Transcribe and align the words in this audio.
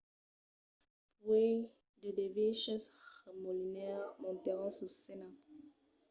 puèi 1.17 1.55
de 1.99 2.09
derviches 2.17 2.83
remolinaires 3.25 4.13
montèron 4.23 4.69
sus 4.77 4.91
scèna 4.99 5.29